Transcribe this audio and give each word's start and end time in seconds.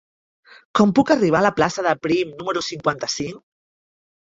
Com 0.79 0.93
puc 1.01 1.11
arribar 1.17 1.43
a 1.43 1.47
la 1.49 1.53
plaça 1.61 1.87
de 1.91 1.95
Prim 2.09 2.35
número 2.43 2.67
cinquanta-cinc? 2.73 3.43